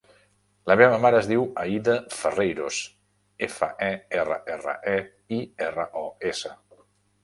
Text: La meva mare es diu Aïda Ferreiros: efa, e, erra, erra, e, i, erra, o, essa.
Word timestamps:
La 0.69 0.77
meva 0.79 0.95
mare 1.03 1.19
es 1.23 1.29
diu 1.31 1.45
Aïda 1.65 1.99
Ferreiros: 2.21 2.81
efa, 3.51 3.71
e, 3.91 3.93
erra, 4.25 4.43
erra, 4.59 4.77
e, 4.97 4.99
i, 5.43 5.47
erra, 5.71 5.91
o, 6.07 6.09
essa. 6.37 6.61